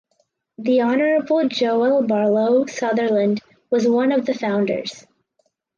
The 0.57 0.81
Honorable 0.81 1.47
Joel 1.47 2.01
Barlow 2.07 2.65
Sutherland 2.65 3.39
was 3.69 3.87
one 3.87 4.11
of 4.11 4.25
the 4.25 4.33
founders. 4.33 5.05